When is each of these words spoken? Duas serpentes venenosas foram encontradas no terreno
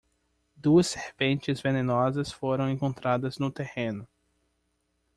Duas 0.57 0.87
serpentes 0.87 1.61
venenosas 1.61 2.31
foram 2.31 2.71
encontradas 2.71 3.37
no 3.37 3.51
terreno 3.51 4.07